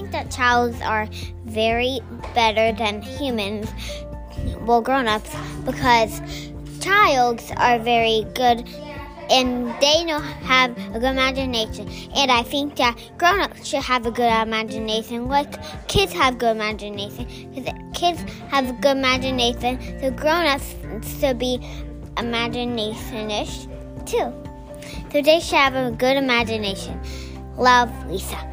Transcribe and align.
Think 0.00 0.12
that 0.12 0.30
childs 0.30 0.80
are 0.80 1.06
very 1.44 2.00
better 2.34 2.72
than 2.72 3.02
humans, 3.02 3.70
well, 4.62 4.80
grown 4.80 5.06
ups, 5.06 5.36
because 5.66 6.22
childs 6.80 7.52
are 7.58 7.78
very 7.78 8.24
good 8.34 8.66
and 9.28 9.68
they 9.82 10.02
know 10.04 10.18
have 10.18 10.70
a 10.94 10.98
good 10.98 11.10
imagination. 11.10 11.86
And 12.16 12.32
I 12.32 12.42
think 12.42 12.76
that 12.76 12.98
grown 13.18 13.40
ups 13.40 13.66
should 13.66 13.82
have 13.82 14.06
a 14.06 14.10
good 14.10 14.32
imagination, 14.32 15.28
like 15.28 15.52
kids 15.86 16.14
have 16.14 16.38
good 16.38 16.56
imagination. 16.56 17.26
Because 17.54 17.74
kids 17.92 18.22
have 18.48 18.70
a 18.70 18.72
good 18.72 18.96
imagination, 18.96 20.00
so 20.00 20.10
grown 20.12 20.46
ups 20.46 20.74
should 21.20 21.38
be 21.38 21.58
imaginationish 22.14 23.68
too. 24.06 24.32
So 25.12 25.20
they 25.20 25.40
should 25.40 25.58
have 25.58 25.74
a 25.74 25.90
good 25.90 26.16
imagination. 26.16 26.98
Love, 27.58 27.90
Lisa. 28.10 28.46